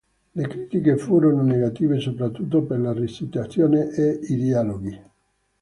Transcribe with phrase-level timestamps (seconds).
[0.33, 4.99] Le critiche furono negative soprattutto per la recitazione e i dialoghi.